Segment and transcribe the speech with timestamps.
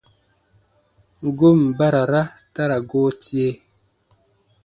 [1.37, 2.21] Goon barara
[2.53, 3.47] ta ra goo tie.